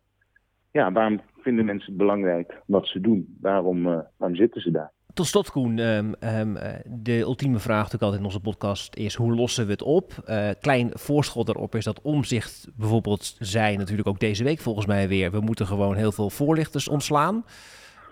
[0.72, 3.38] ja, waarom vinden mensen het belangrijk wat ze doen?
[3.42, 4.92] Waarom, eh, waarom zitten ze daar?
[5.14, 9.16] Tot slot, Koen, ehm, ehm, eh, de ultieme vraag natuurlijk altijd in onze podcast is
[9.16, 10.12] hoe lossen we het op?
[10.26, 15.08] Eh, klein voorschot daarop is dat omzicht bijvoorbeeld zei natuurlijk ook deze week volgens mij
[15.08, 15.32] weer.
[15.32, 17.46] We moeten gewoon heel veel voorlichters ontslaan.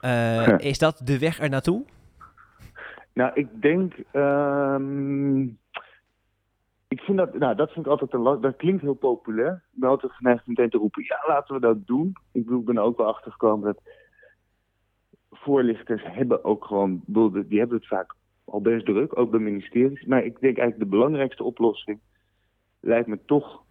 [0.01, 1.83] Eh, is dat de weg er naartoe?
[3.13, 3.93] Nou, ik denk.
[4.11, 5.41] ehm,
[6.87, 7.33] ik vind dat.
[7.33, 8.41] Nou, dat vind ik altijd een last.
[8.41, 9.63] Dat klinkt heel populair.
[9.73, 12.13] Ik ben altijd geneigd meteen te roepen: ja, laten we dat doen.
[12.31, 13.81] Ik bedoel, ik ben ook wel achter gekomen dat.
[15.31, 17.01] Voorlichters hebben ook gewoon.
[17.05, 18.15] Die hebben het vaak
[18.45, 20.05] al best druk, ook bij ministeries.
[20.05, 21.99] Maar ik denk eigenlijk de belangrijkste oplossing.
[22.79, 23.63] lijkt me toch.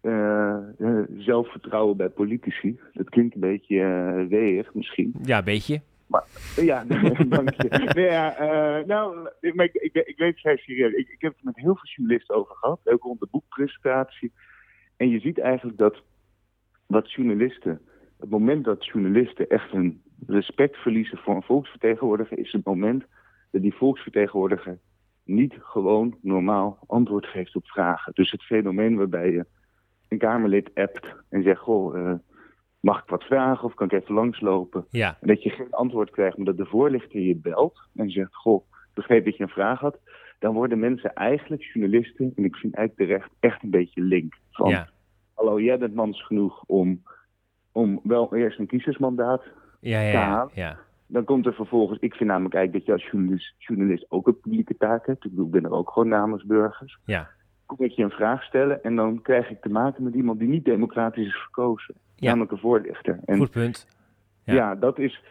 [0.00, 2.80] eh, eh, zelfvertrouwen bij politici.
[2.92, 5.14] Dat klinkt een beetje eh weeg misschien.
[5.22, 5.80] Ja, een beetje.
[6.56, 6.84] Ja,
[7.28, 7.90] dank je.
[7.94, 8.34] Nee, ja,
[8.86, 10.92] nou, ik, maar ik, ik, ik weet het vrij serieus.
[10.92, 14.32] Ik, ik heb het met heel veel journalisten over gehad, ook rond de boekpresentatie.
[14.96, 16.02] En je ziet eigenlijk dat
[16.86, 17.80] wat journalisten,
[18.18, 23.04] het moment dat journalisten echt hun respect verliezen voor een volksvertegenwoordiger, is het moment
[23.50, 24.78] dat die volksvertegenwoordiger
[25.24, 28.12] niet gewoon normaal antwoord geeft op vragen.
[28.14, 29.46] Dus het fenomeen waarbij je
[30.08, 32.14] een Kamerlid appt en zegt, goh, eh,
[32.86, 34.86] mag ik wat vragen of kan ik even langslopen?
[34.90, 38.34] Ja, En dat je geen antwoord krijgt, maar dat de voorlichter je belt en zegt:
[38.34, 39.98] Goh, begreep dat je een vraag had.
[40.38, 44.34] Dan worden mensen eigenlijk journalisten, en ik vind eigenlijk terecht, echt een beetje link.
[44.50, 44.88] Van: ja,
[45.34, 47.02] Hallo, jij bent mans genoeg om,
[47.72, 49.42] om wel eerst een kiezersmandaat.
[49.88, 50.78] Ja, ja, ja, ja.
[51.06, 54.40] Dan komt er vervolgens, ik vind namelijk eigenlijk dat je als journalist, journalist ook een
[54.40, 55.24] publieke taak hebt.
[55.24, 56.98] Ik bedoel, ik ben er ook gewoon namens burgers.
[57.04, 57.28] ja.
[57.66, 60.48] Kom ik je een vraag stellen en dan krijg ik te maken met iemand die
[60.48, 61.94] niet democratisch is verkozen.
[62.16, 62.26] Ja.
[62.28, 63.20] Namelijk een voorlichter.
[63.24, 63.86] En Goed punt.
[64.44, 64.54] Ja.
[64.54, 65.22] ja, dat is.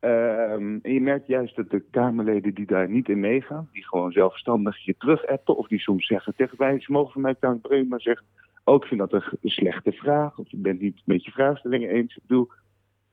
[0.00, 4.12] ehm, en je merkt juist dat de Kamerleden die daar niet in meegaan, die gewoon
[4.12, 7.36] zelfstandig je terug appen, of die soms zeggen tegen mij, ze mogen van mij
[7.80, 8.26] ik maar zeggen,
[8.64, 12.16] ook ik vind dat een slechte vraag, of je bent niet met je vraagstellingen eens.
[12.16, 12.50] Ik bedoel,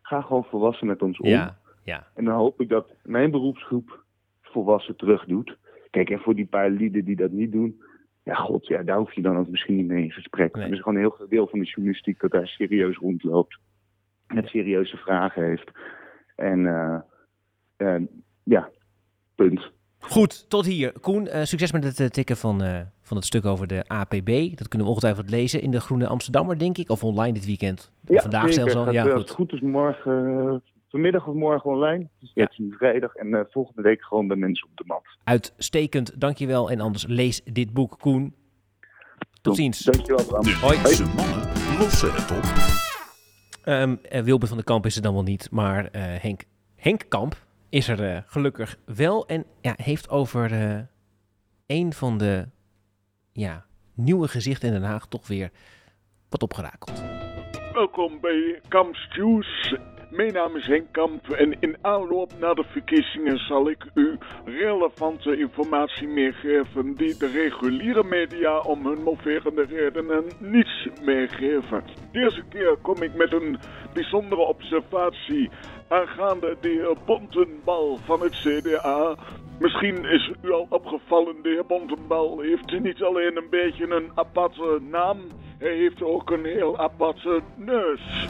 [0.10, 1.30] ga gewoon volwassen met ons om.
[1.30, 2.08] Ja, ja.
[2.16, 4.04] En dan hoop ik dat mijn beroepsgroep
[4.42, 5.58] volwassen terug doet.
[5.90, 7.82] Kijk, en voor die paar lieden die dat niet doen,
[8.24, 10.56] ja, god, ja, daar hoef je dan ook misschien niet mee in gesprek.
[10.56, 10.66] Nee.
[10.66, 13.60] Er is gewoon een heel groot deel van de journalistiek dat daar serieus rondloopt.
[14.28, 15.72] Met serieuze vragen heeft.
[16.36, 17.00] En eh,
[17.78, 18.02] eh,
[18.44, 18.70] ja,
[19.36, 19.72] punt.
[20.00, 21.00] Goed, tot hier.
[21.00, 22.62] Koen, eh, succes met het tikken van,
[23.10, 24.58] van het stuk over de APB.
[24.58, 26.90] Dat kunnen we ongetwijfeld lezen in de Groene Amsterdammer, denk ik.
[26.90, 27.92] Of online dit weekend.
[28.06, 28.54] Vandaag zeker.
[28.54, 28.84] zelfs al.
[28.84, 29.50] Gaat, Ja, eh, Als het goed.
[29.52, 30.56] goed is morgen, eh,
[30.90, 32.08] vanmiddag of morgen online.
[32.20, 32.44] Dus Ja.
[32.44, 35.04] het is nu vrijdag en eh, volgende week gewoon bij mensen op de mat.
[35.24, 36.72] Uitstekend, dankjewel.
[36.72, 38.36] En anders lees dit boek, Koen.
[39.42, 39.80] Tot ziens.
[39.80, 40.44] Dankjewel, Bram.
[40.44, 40.74] De Hoi.
[40.82, 41.48] linkse mannen
[41.80, 42.44] lossen het op.
[43.64, 46.44] Ehm eh, Wilbert van der Kamp is er dan wel niet, maar eh, Henk,
[46.76, 47.36] Henk Kamp
[47.70, 49.28] is er gelukkig wel.
[49.28, 50.80] En ja, heeft over eh,
[51.68, 52.48] een van de
[53.40, 55.52] ja, nieuwe gezichten in Den Haag toch weer
[56.30, 57.04] wat opgerakeld.
[57.74, 59.76] Welkom bij Kamp Stews.
[60.10, 65.38] Mijn naam is Henk Kamp en in aanloop naar de verkiezingen zal ik u relevante
[65.38, 71.84] informatie meegeven die de reguliere media om hun moverende redenen niets meegeven.
[72.12, 73.60] Deze keer kom ik met een
[73.94, 75.50] bijzondere observatie
[75.88, 79.16] aangaande de heer Bontenbal van het CDA.
[79.60, 84.80] Misschien is u al opgevallen, de heer Bontenbal heeft niet alleen een beetje een aparte
[84.82, 85.18] naam,
[85.58, 88.28] hij heeft ook een heel aparte neus.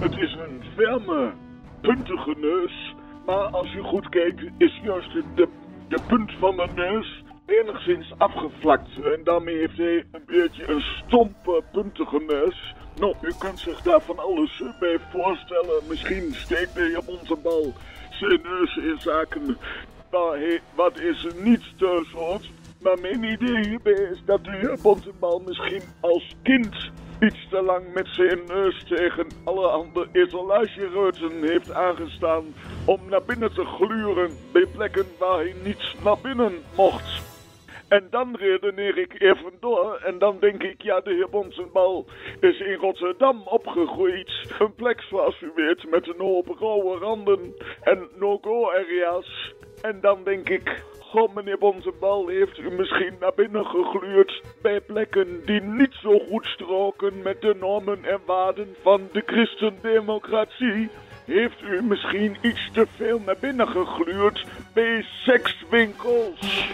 [0.00, 1.32] Het is een ferme,
[1.80, 2.94] puntige neus,
[3.26, 5.48] maar als u goed kijkt is juist de,
[5.88, 8.88] de punt van de neus enigszins afgevlakt.
[9.04, 12.74] En daarmee heeft hij een beetje een stompe, puntige neus.
[13.00, 15.82] Nou, u kunt zich daar van alles eh, bij voorstellen.
[15.88, 17.72] Misschien steekt de heer Montenbal
[18.10, 19.56] zijn neus in zaken
[20.10, 22.50] hij wat is niet thuis hoort.
[22.80, 27.84] Maar mijn idee hierbij is dat de heer Bontenbal misschien als kind iets te lang
[27.94, 32.44] met zijn neus tegen alle andere etalagereuten heeft aangestaan
[32.84, 37.24] om naar binnen te gluren bij plekken waar hij niet naar binnen mocht.
[37.88, 42.06] En dan redeneer ik even door en dan denk ik, ja, de heer Bonsenbal
[42.40, 44.30] is in Rotterdam opgegroeid.
[44.58, 49.54] Een plek, zoals u weet, met een hoop rauwe randen en no-go areas.
[49.82, 50.82] En dan denk ik,
[51.16, 56.46] Goh, meneer Bonzenbal, heeft u misschien naar binnen gegluurd bij plekken die niet zo goed
[56.46, 60.90] stroken met de normen en waarden van de christendemocratie?
[61.24, 66.68] Heeft u misschien iets te veel naar binnen gegluurd bij sekswinkels?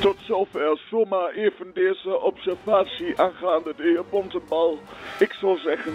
[0.00, 4.78] Tot zover zomaar even deze observatie aangaande de heer Bontenbal.
[5.18, 5.94] Ik zou zeggen,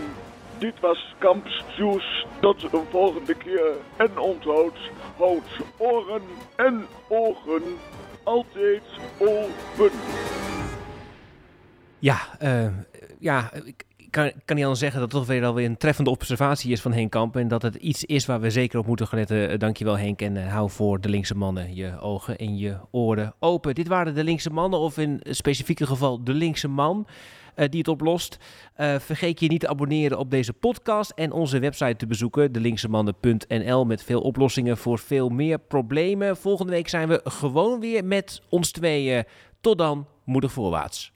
[0.58, 2.26] dit was Kamps Juice.
[2.39, 3.72] Tot een volgende keer.
[3.98, 4.78] En onthoud,
[5.18, 6.22] houd oren
[6.56, 7.63] en ogen
[8.24, 8.84] altijd
[9.20, 9.91] open.
[12.00, 12.68] Ja, uh,
[13.20, 16.72] ja ik kan, kan niet anders zeggen dat het toch weer alweer een treffende observatie
[16.72, 17.36] is van Henk Kamp.
[17.36, 19.52] En dat het iets is waar we zeker op moeten gaan letten.
[19.52, 20.22] Uh, dankjewel Henk.
[20.22, 23.76] En uh, hou voor de linkse mannen je ogen en je oren open.
[23.76, 27.08] Dit waren de linkse mannen, of in specifieke geval de linkse man.
[27.56, 28.38] Uh, die het oplost.
[29.00, 34.04] vergeet je niet te abonneren op deze podcast en onze website te bezoeken, delinksemanden.nl, met
[34.04, 36.38] veel oplossingen voor veel meer problemen.
[36.38, 39.24] Volgende week zijn we gewoon weer met ons tweeën.
[39.62, 41.13] Tot dan, moedig voorwaarts.